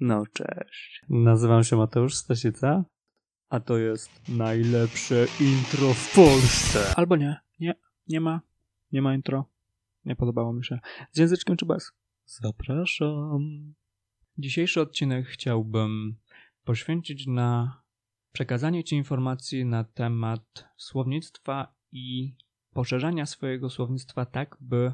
[0.00, 1.02] No cześć.
[1.08, 2.84] Nazywam się Mateusz Stasica,
[3.48, 6.94] a to jest najlepsze intro w Polsce.
[6.96, 7.74] Albo nie, nie,
[8.08, 8.40] nie ma,
[8.92, 9.44] nie ma intro.
[10.04, 10.78] Nie podobało mi się.
[11.12, 11.92] Z języczkiem czy bez?
[12.24, 13.74] Zapraszam.
[14.38, 16.16] Dzisiejszy odcinek chciałbym
[16.64, 17.80] poświęcić na
[18.32, 22.36] przekazanie Ci informacji na temat słownictwa i
[22.72, 24.92] poszerzania swojego słownictwa tak, by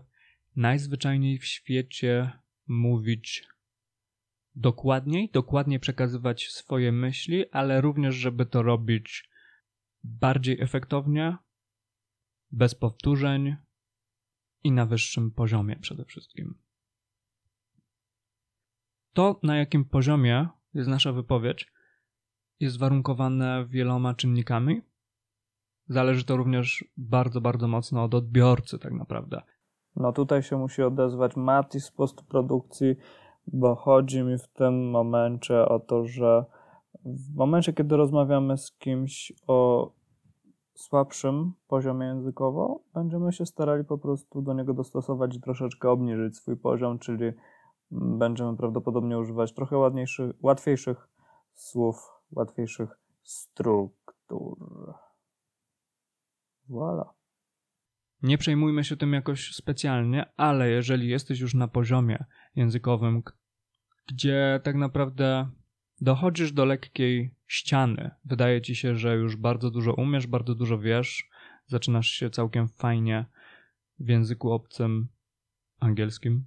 [0.57, 2.33] najzwyczajniej w świecie
[2.67, 3.49] mówić
[4.55, 9.31] dokładniej, dokładnie przekazywać swoje myśli, ale również, żeby to robić
[10.05, 11.37] bardziej efektownie,
[12.51, 13.57] bez powtórzeń
[14.65, 16.59] i na wyższym poziomie przede wszystkim.
[19.13, 21.73] To, na jakim poziomie jest nasza wypowiedź,
[22.61, 24.83] jest warunkowane wieloma czynnikami.
[25.89, 29.43] Zależy to również bardzo, bardzo mocno od odbiorcy, tak naprawdę.
[29.97, 32.97] No tutaj się musi odezwać Mati z postprodukcji,
[33.53, 36.45] bo chodzi mi w tym momencie o to, że
[37.05, 39.91] w momencie, kiedy rozmawiamy z kimś o
[40.75, 46.57] słabszym poziomie językowo, będziemy się starali po prostu do niego dostosować i troszeczkę obniżyć swój
[46.57, 47.33] poziom, czyli
[47.91, 51.09] będziemy prawdopodobnie używać trochę ładniejszych, łatwiejszych
[51.55, 54.59] słów, łatwiejszych struktur.
[56.71, 57.05] Voilà.
[58.23, 62.25] Nie przejmujmy się tym jakoś specjalnie, ale jeżeli jesteś już na poziomie
[62.57, 63.23] językowym,
[64.11, 65.51] gdzie tak naprawdę
[66.01, 71.31] dochodzisz do lekkiej ściany, wydaje ci się, że już bardzo dużo umiesz, bardzo dużo wiesz,
[71.67, 73.25] zaczynasz się całkiem fajnie
[73.99, 75.09] w języku obcym,
[75.81, 76.47] angielskim,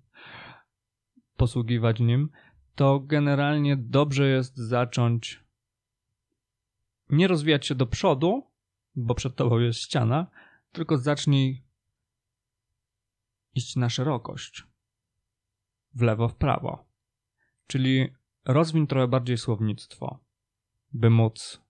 [1.38, 2.30] posługiwać nim,
[2.76, 5.44] to generalnie dobrze jest zacząć
[7.10, 8.52] nie rozwijać się do przodu,
[8.96, 10.28] bo przed tobą jest ściana,
[10.72, 11.64] tylko zacznij
[13.56, 14.64] iść na szerokość.
[15.94, 16.93] W lewo, w prawo.
[17.68, 18.08] Czyli
[18.46, 20.20] rozwin trochę bardziej słownictwo,
[20.94, 21.62] by móc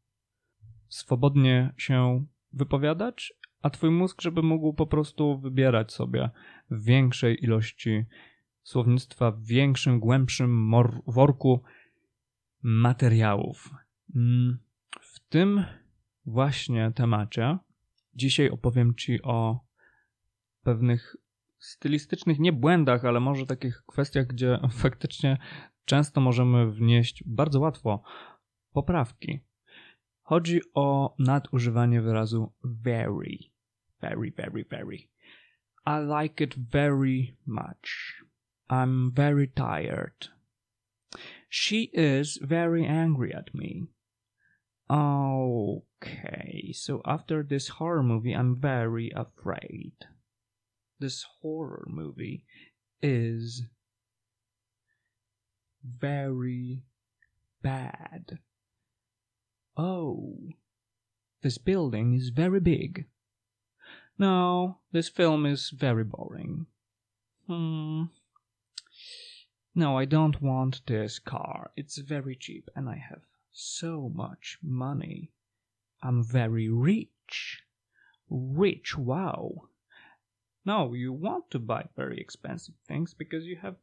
[0.89, 6.29] swobodnie się wypowiadać, a twój mózg, żeby mógł po prostu wybierać sobie
[6.71, 8.05] w większej ilości
[8.63, 10.71] słownictwa, w większym, głębszym
[11.07, 11.63] worku
[12.61, 13.69] materiałów.
[14.15, 14.57] Mm,
[15.01, 15.65] w tym
[16.25, 17.57] właśnie temacie
[18.15, 19.59] dzisiaj opowiem Ci o
[20.63, 21.15] pewnych
[21.59, 25.37] stylistycznych nie błędach, ale może takich kwestiach, gdzie faktycznie
[25.85, 28.03] często możemy wnieść bardzo łatwo
[28.71, 29.39] poprawki.
[30.23, 33.37] Chodzi o nadużywanie wyrazu very.
[34.01, 35.09] Very, very, very.
[35.85, 38.23] I like it very much.
[38.69, 40.29] I'm very tired.
[41.49, 43.87] She is very angry at me.
[44.89, 49.93] Okay, so after this horror movie, I'm very afraid.
[50.99, 52.45] This horror movie
[53.01, 53.63] is
[55.83, 56.83] very
[57.61, 58.39] bad.
[59.75, 60.37] Oh,
[61.41, 63.05] this building is very big.
[64.17, 66.67] No, this film is very boring.
[67.47, 68.03] Hmm.
[69.75, 71.71] No, I don't want this car.
[71.75, 75.31] It's very cheap and I have so much money.
[76.01, 77.63] I'm very rich.
[78.29, 79.69] Rich, wow.
[80.65, 83.75] No, you want to buy very expensive things because you have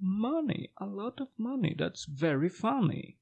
[0.00, 1.74] money, a lot of money.
[1.78, 3.18] That's very funny.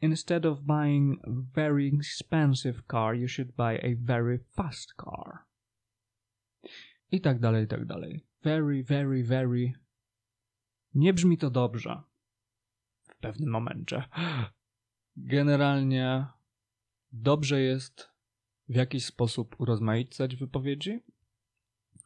[0.00, 5.46] Instead of buying a very expensive car, you should buy a very fast car.
[7.12, 8.24] I tak dalej, i tak dalej.
[8.42, 9.72] Very, very, very.
[10.94, 12.02] Nie brzmi to dobrze.
[13.08, 14.04] W pewnym momencie.
[15.16, 16.26] Generalnie
[17.12, 18.08] dobrze jest
[18.68, 21.00] w jakiś sposób urozmaicać wypowiedzi,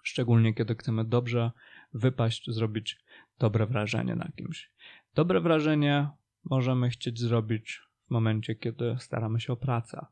[0.02, 1.50] szczególnie kiedy chcemy dobrze
[1.94, 2.98] wypaść, zrobić
[3.40, 4.70] dobre wrażenie na kimś.
[5.14, 6.08] Dobre wrażenie
[6.44, 10.06] możemy chcieć zrobić w momencie, kiedy staramy się o pracę,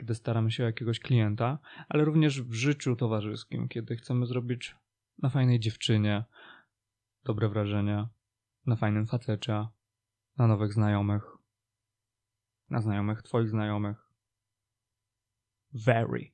[0.00, 4.76] kiedy staramy się o jakiegoś klienta, ale również w życiu towarzyskim, kiedy chcemy zrobić
[5.18, 6.24] na fajnej dziewczynie
[7.24, 8.06] dobre wrażenie,
[8.66, 9.66] na fajnym facecie,
[10.38, 11.42] na nowych znajomych
[12.72, 14.08] na znajomych, twoich znajomych.
[15.72, 16.30] Very.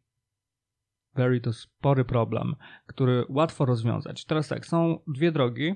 [1.15, 2.57] Very to spory problem,
[2.87, 4.25] który łatwo rozwiązać.
[4.25, 5.75] Teraz tak, są dwie drogi.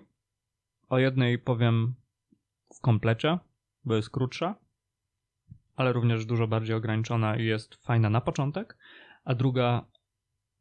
[0.92, 1.94] O jednej powiem
[2.74, 3.38] w komplecie,
[3.84, 4.54] bo jest krótsza,
[5.76, 8.78] ale również dużo bardziej ograniczona i jest fajna na początek,
[9.24, 9.86] a druga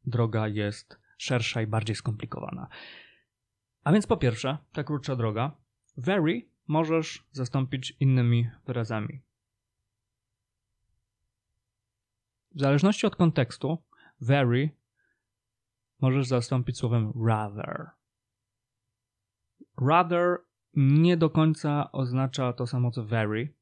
[0.06, 2.68] droga jest szersza i bardziej skomplikowana.
[3.84, 5.52] A więc po pierwsze, ta krótsza droga,
[5.98, 9.22] very możesz zastąpić innymi wyrazami.
[12.56, 13.78] W zależności od kontekstu,
[14.22, 14.70] very
[16.02, 18.01] możesz zastąpić słowem rather.
[19.78, 20.38] Rather
[20.74, 23.54] nie do końca oznacza to samo co very,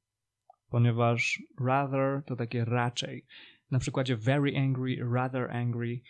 [0.69, 3.25] ponieważ rather to takie raczej.
[3.71, 6.01] Na przykładzie very angry, rather angry,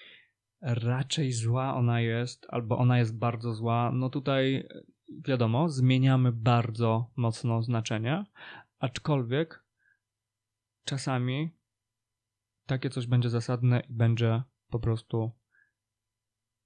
[0.61, 3.91] raczej zła ona jest, albo ona jest bardzo zła.
[3.93, 4.67] No tutaj
[5.27, 8.25] wiadomo, zmieniamy bardzo mocno znaczenie,
[8.79, 9.63] aczkolwiek
[10.83, 11.49] czasami
[12.65, 15.31] takie coś będzie zasadne i będzie po prostu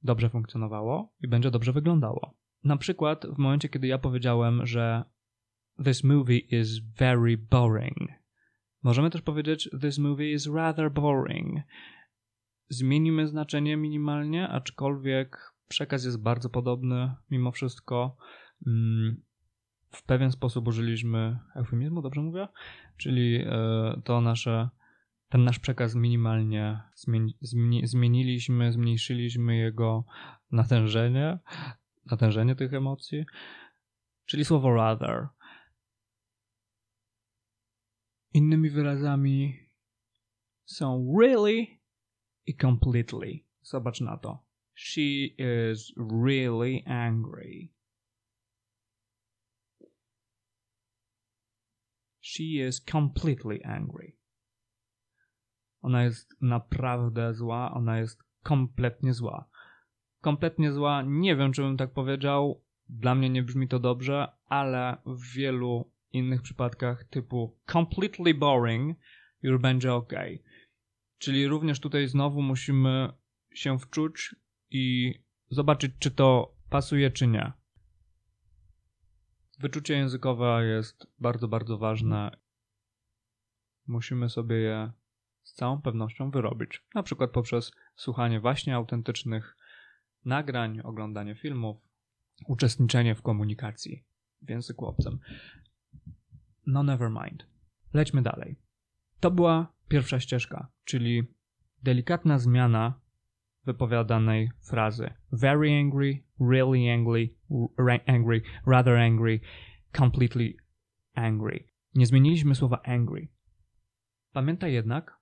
[0.01, 2.42] dobrze funkcjonowało i będzie dobrze wyglądało.
[2.63, 5.03] Na przykład w momencie, kiedy ja powiedziałem, że
[5.85, 8.09] this movie is very boring,
[8.83, 11.59] możemy też powiedzieć this movie is rather boring.
[12.69, 18.17] Zmienimy znaczenie minimalnie, aczkolwiek przekaz jest bardzo podobny mimo wszystko.
[18.67, 19.21] Mm,
[19.91, 22.47] w pewien sposób użyliśmy eufemizmu, dobrze mówię?
[22.97, 24.69] Czyli e, to nasze
[25.29, 30.05] ten nasz przekaz minimalnie zmieni, zmieni, zmieniliśmy, zmniejszyliśmy jego
[30.51, 31.39] natężenie,
[32.05, 33.25] natężenie tych emocji,
[34.25, 35.27] czyli słowo rather.
[38.33, 39.69] Innymi wyrazami
[40.65, 41.67] są really
[42.45, 43.39] i completely.
[43.61, 44.45] Zobacz na to.
[44.75, 45.01] She
[45.37, 47.69] is really angry.
[52.21, 54.17] She is completely angry.
[55.81, 59.49] Ona jest naprawdę zła, ona jest kompletnie zła.
[60.23, 62.63] Kompletnie zła, nie wiem, czy bym tak powiedział.
[62.89, 68.97] Dla mnie nie brzmi to dobrze, ale w wielu innych przypadkach typu completely boring
[69.41, 70.13] już będzie ok.
[71.17, 73.13] Czyli również tutaj znowu musimy
[73.53, 74.35] się wczuć
[74.71, 75.13] i
[75.49, 77.51] zobaczyć, czy to pasuje, czy nie.
[79.59, 82.37] Wyczucie językowe jest bardzo, bardzo ważne.
[83.87, 84.91] Musimy sobie je
[85.41, 86.81] z całą pewnością wyrobić.
[86.95, 89.57] Na przykład poprzez słuchanie właśnie autentycznych
[90.25, 91.77] nagrań, oglądanie filmów,
[92.47, 94.03] uczestniczenie w komunikacji
[94.41, 95.19] w języku obcym.
[96.65, 97.47] No never mind.
[97.93, 98.59] Lećmy dalej.
[99.19, 101.23] To była pierwsza ścieżka, czyli
[101.83, 102.99] delikatna zmiana
[103.65, 105.13] wypowiadanej frazy.
[105.31, 107.29] Very angry, really angry,
[108.07, 109.39] angry, rather angry,
[109.97, 110.53] completely
[111.13, 111.67] angry.
[111.95, 113.27] Nie zmieniliśmy słowa angry.
[114.31, 115.19] Pamiętaj jednak,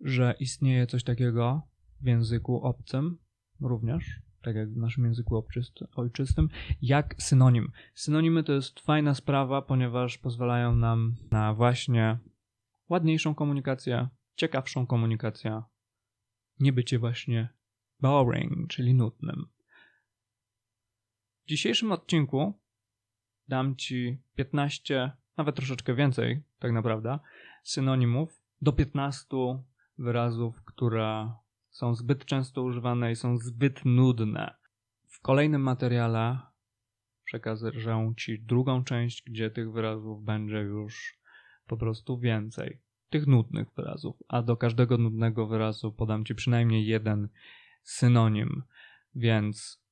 [0.00, 1.62] że istnieje coś takiego
[2.00, 3.18] w języku obcym
[3.60, 5.44] również, tak jak w naszym języku
[5.96, 6.48] ojczystym,
[6.82, 7.72] jak synonim.
[7.94, 12.18] Synonimy to jest fajna sprawa, ponieważ pozwalają nam na właśnie
[12.88, 15.62] ładniejszą komunikację, ciekawszą komunikację,
[16.60, 17.48] nie bycie właśnie
[18.00, 19.46] boring, czyli nudnym.
[21.44, 22.60] W dzisiejszym odcinku
[23.48, 27.18] dam Ci 15, nawet troszeczkę więcej, tak naprawdę,
[27.62, 29.26] synonimów do 15
[29.98, 31.32] wyrazów, które
[31.78, 34.54] są zbyt często używane i są zbyt nudne.
[35.06, 36.38] W kolejnym materiale
[37.24, 37.72] przekażę
[38.16, 41.18] Ci drugą część, gdzie tych wyrazów będzie już
[41.66, 42.80] po prostu więcej.
[43.10, 47.28] Tych nudnych wyrazów, a do każdego nudnego wyrazu podam Ci przynajmniej jeden
[47.82, 48.62] synonim.
[49.14, 49.82] Więc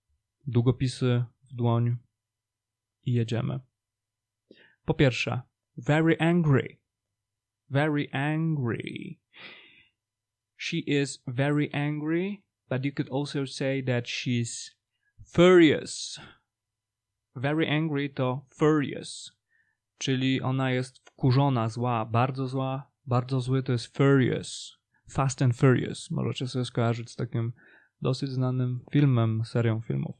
[0.46, 1.96] długopisy w dłoń
[3.04, 3.60] i jedziemy.
[4.84, 5.40] Po pierwsze,
[5.76, 6.78] very angry.
[7.70, 9.16] Very angry.
[10.56, 14.70] She is very angry, but you could also say that she's
[15.24, 16.20] furious.
[17.34, 19.32] Very angry to furious,
[19.98, 24.76] czyli ona jest wkurzona, zła, bardzo zła, bardzo zły to jest furious.
[25.08, 26.10] Fast and Furious.
[26.10, 27.52] Możecie sobie skojarzyć z takim
[28.02, 30.16] dosyć znanym filmem, serią filmów.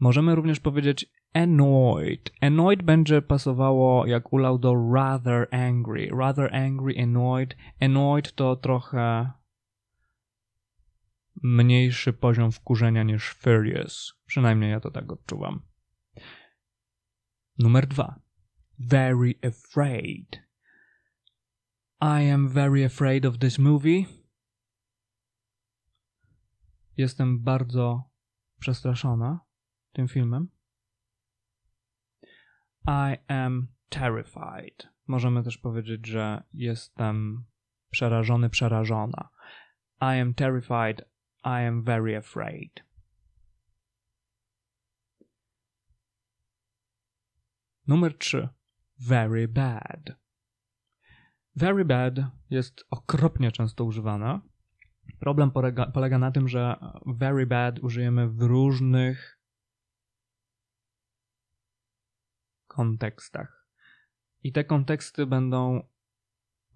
[0.00, 2.30] Możemy również powiedzieć annoyed.
[2.40, 6.08] Annoyed będzie pasowało jak ulał do rather angry.
[6.18, 7.56] Rather angry, annoyed.
[7.80, 9.32] Annoyed to trochę
[11.42, 14.14] mniejszy poziom wkurzenia niż furious.
[14.26, 15.62] Przynajmniej ja to tak odczuwam.
[17.58, 18.20] Numer dwa.
[18.78, 20.46] Very afraid.
[22.00, 24.04] I am very afraid of this movie.
[26.96, 28.10] Jestem bardzo
[28.60, 29.40] przestraszona
[29.92, 30.55] tym filmem.
[32.86, 34.88] I am terrified.
[35.06, 37.44] Możemy też powiedzieć, że jestem
[37.90, 39.28] przerażony, przerażona.
[40.00, 41.00] I am terrified.
[41.44, 42.84] I am very afraid.
[47.86, 48.48] Numer 3.
[48.98, 50.12] Very bad.
[51.56, 52.14] Very bad
[52.50, 54.40] jest okropnie często używana.
[55.20, 56.76] Problem polega, polega na tym, że
[57.06, 59.35] very bad użyjemy w różnych
[62.76, 63.66] kontekstach.
[64.42, 65.82] I te konteksty będą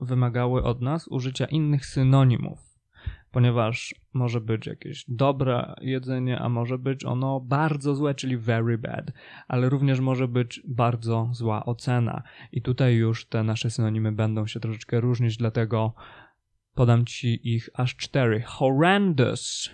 [0.00, 2.71] wymagały od nas użycia innych synonimów.
[3.30, 9.12] ponieważ może być jakieś dobre jedzenie, a może być ono bardzo złe, czyli very bad,
[9.49, 12.23] ale również może być bardzo zła ocena.
[12.52, 15.95] I tutaj już te nasze synonimy będą się troszeczkę różnić, dlatego
[16.75, 18.42] podam ci ich aż cztery.
[18.47, 19.71] Horrendous,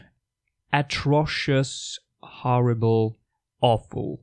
[0.70, 3.10] atrocious, horrible,
[3.60, 4.16] awful.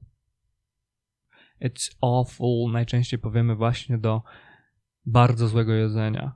[1.64, 4.22] It's awful najczęściej powiemy właśnie do
[5.06, 6.36] bardzo złego jedzenia.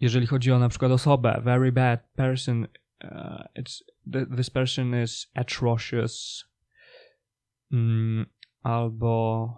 [0.00, 2.66] Jeżeli chodzi o na przykład osobę, very bad person,
[3.04, 3.10] uh,
[3.58, 3.82] it's
[4.36, 6.44] this person is atrocious,
[7.72, 8.26] mm,
[8.62, 9.48] albo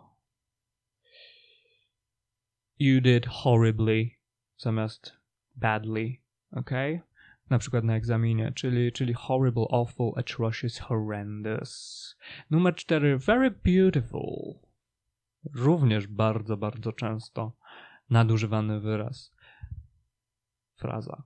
[2.78, 4.10] you did horribly
[4.56, 5.12] zamiast
[5.54, 6.70] badly, ok?
[7.50, 12.16] Na przykład na egzaminie, czyli, czyli horrible, awful, atrocious, horrendous.
[12.50, 14.54] Numer cztery, very beautiful
[15.54, 17.52] również bardzo, bardzo często
[18.10, 19.34] nadużywany wyraz,
[20.76, 21.22] fraza.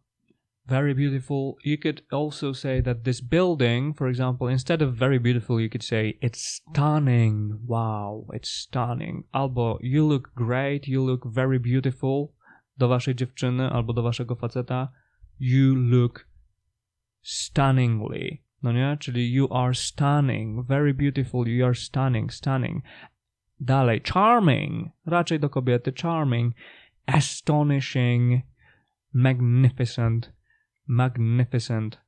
[0.66, 1.54] Very beautiful.
[1.64, 5.84] You could also say that this building, for example, instead of very beautiful, you could
[5.84, 7.58] say it's stunning.
[7.66, 9.24] Wow, it's stunning.
[9.32, 12.28] Albo you look great, you look very beautiful
[12.78, 14.88] do waszej dziewczyny albo do waszego faceta.
[15.40, 16.28] You look
[17.22, 18.42] stunningly.
[18.62, 18.96] No nie?
[19.00, 22.84] Czyli you are stunning, very beautiful, you are stunning, stunning.
[23.60, 26.54] Dalej, charming, raczej do kobiety, charming,
[27.06, 28.42] astonishing,
[29.12, 30.32] magnificent,
[30.86, 32.00] magnificent.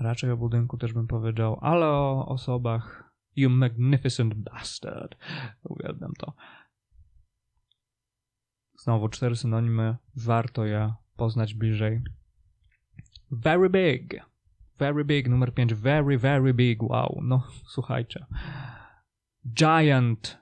[0.00, 5.16] Raczej o budynku też bym powiedział, ale o osobach you magnificent bastard.
[5.64, 6.32] Uwielbiam to.
[8.78, 12.00] Znowu cztery synonimy, warto je poznać bliżej.
[13.30, 14.20] Very big.
[14.78, 15.74] Very big, numer pięć.
[15.74, 16.82] Very, very big.
[16.82, 17.20] Wow.
[17.22, 18.26] No, słuchajcie
[19.44, 20.38] giant,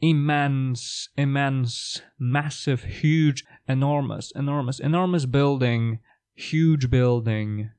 [0.00, 5.98] immense, immense, massive, huge, enormous, enormous, enormous building,
[6.36, 7.70] huge building.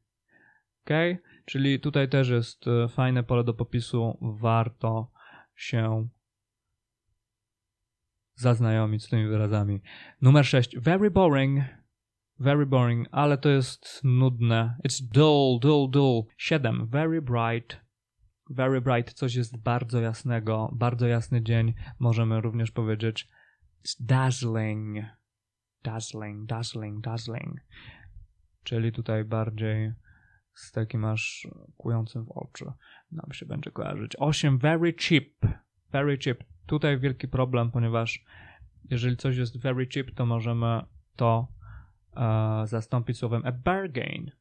[0.85, 1.19] Ok?
[1.45, 4.17] Czyli tutaj też jest e, fajne pole do popisu.
[4.21, 5.11] Warto
[5.55, 6.07] się
[8.35, 9.81] zaznajomić z tymi wyrazami.
[10.21, 10.79] Numer 6.
[10.79, 11.63] Very boring.
[12.39, 14.77] Very boring, ale to jest nudne.
[14.88, 16.24] It's dull, dull, dull.
[16.38, 16.88] 7.
[16.88, 17.82] Very bright.
[18.50, 21.74] Very bright, coś jest bardzo jasnego, bardzo jasny dzień.
[22.00, 23.27] Możemy również powiedzieć
[23.86, 24.98] it's dazzling,
[25.84, 27.60] dazzling, dazzling, dazzling.
[28.63, 29.94] Czyli tutaj bardziej
[30.53, 32.65] z takim aż kującym w oczy
[33.12, 34.12] nam się będzie kojarzyć.
[34.20, 34.58] 8.
[34.58, 35.29] Very cheap,
[35.91, 36.44] very cheap.
[36.65, 38.25] Tutaj wielki problem, ponieważ
[38.89, 40.82] jeżeli coś jest very cheap, to możemy
[41.15, 41.56] to
[42.65, 44.31] zastąpić słowem a bargain,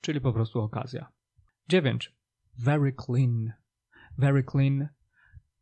[0.00, 1.12] czyli po prostu okazja.
[1.68, 2.12] 9
[2.58, 3.54] very clean,
[4.18, 4.90] very clean,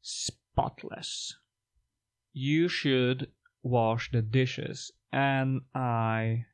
[0.01, 1.37] spotless.
[2.33, 6.47] You should wash the dishes, and I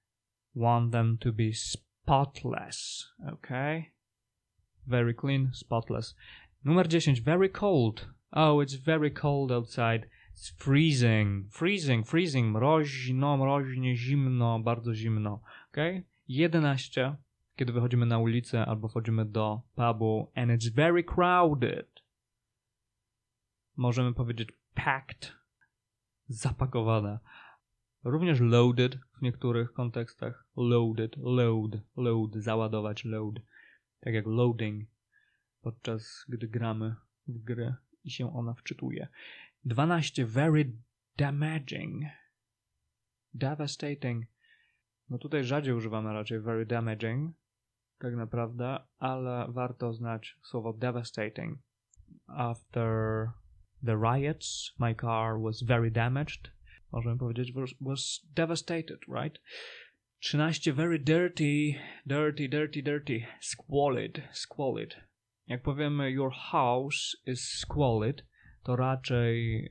[0.54, 3.12] want them to be spotless.
[3.32, 3.92] Okay?
[4.86, 6.14] Very clean, spotless.
[6.64, 8.08] Number 10, very cold.
[8.32, 10.08] Oh, it's very cold outside.
[10.56, 15.40] Freezing, freezing, freezing, mroźno, mroźnie, zimno, bardzo zimno.
[15.70, 16.02] Okay?
[16.28, 17.16] 11
[17.56, 22.02] kiedy wychodzimy na ulicę albo wchodzimy do pubu and it's very crowded.
[23.76, 25.32] Możemy powiedzieć packed,
[26.28, 27.20] zapakowana.
[28.04, 30.44] Również loaded w niektórych kontekstach.
[30.56, 33.34] Loaded, load, load, załadować, load.
[34.00, 34.88] Tak jak loading,
[35.60, 36.94] podczas gdy gramy
[37.26, 37.74] w grę
[38.06, 39.08] i się ona wczytuje.
[39.64, 40.26] 12.
[40.26, 40.72] Very
[41.16, 42.04] damaging.
[43.34, 44.24] Devastating.
[45.10, 47.36] No tutaj rzadziej używamy raczej very damaging,
[47.98, 51.58] tak naprawdę, ale warto znać słowo devastating.
[52.26, 53.28] After
[53.84, 56.50] the riots, my car was very damaged.
[56.92, 59.38] Możemy powiedzieć, was, was devastated, right?
[60.20, 60.72] 13.
[60.72, 61.74] Very dirty,
[62.06, 63.26] dirty, dirty, dirty.
[63.40, 64.96] Squalid, squalid.
[65.46, 68.24] Jak powiemy your house is squalid,
[68.62, 69.68] to raczej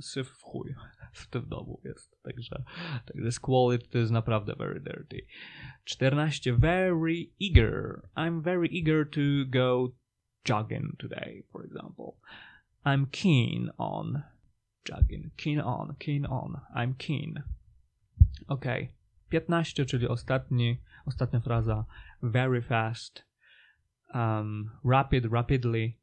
[0.00, 0.74] syf w chuj
[1.12, 2.22] w tym domu jest.
[2.22, 2.62] Także,
[3.04, 5.26] także squalid to jest naprawdę very dirty.
[5.84, 6.52] 14.
[6.52, 8.02] Very eager.
[8.16, 9.92] I'm very eager to go
[10.44, 12.12] jogging today, for example.
[12.84, 14.22] I'm keen on
[14.84, 15.30] jogging.
[15.36, 16.60] Keen on, keen on.
[16.74, 17.42] I'm keen.
[18.48, 18.64] Ok.
[19.28, 21.84] 15, czyli ostatni, ostatnia fraza.
[22.22, 23.31] Very fast.
[24.14, 25.98] Um, rapid, rapidly.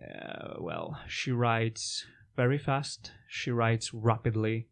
[0.00, 3.12] Uh, well, she writes very fast.
[3.28, 4.68] She writes rapidly.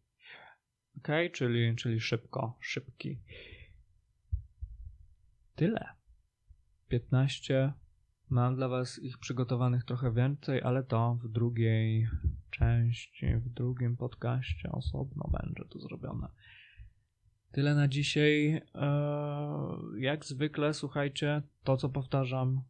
[0.97, 3.19] Ok, czyli, czyli szybko, szybki.
[5.55, 5.85] Tyle.
[6.89, 7.73] 15
[8.31, 12.07] Mam dla Was ich przygotowanych trochę więcej, ale to w drugiej
[12.49, 16.27] części, w drugim podcaście osobno będzie to zrobione.
[17.51, 18.61] Tyle na dzisiaj.
[18.75, 22.61] Eee, jak zwykle, słuchajcie, to co powtarzam,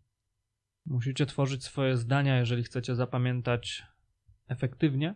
[0.85, 3.83] musicie tworzyć swoje zdania, jeżeli chcecie zapamiętać
[4.47, 5.15] efektywnie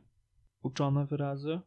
[0.61, 1.59] uczone wyrazy.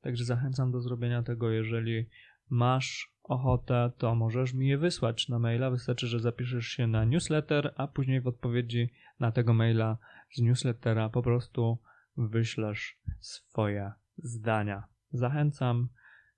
[0.00, 2.08] Także zachęcam do zrobienia tego, jeżeli
[2.50, 5.70] masz ochotę, to możesz mi je wysłać na maila.
[5.70, 9.98] Wystarczy, że zapiszesz się na newsletter, a później w odpowiedzi na tego maila
[10.34, 11.78] z newslettera po prostu
[12.16, 14.84] wyślesz swoje zdania.
[15.12, 15.88] Zachęcam,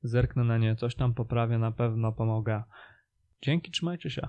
[0.07, 2.63] zerknę na nie, coś tam poprawię, na pewno pomogę.
[3.43, 4.29] Dzięki, trzymajcie się.